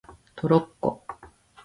[0.35, 1.05] トロッコ